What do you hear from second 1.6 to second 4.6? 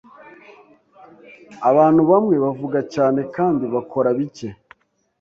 Abantu bamwe bavuga cyane kandi bakora bike.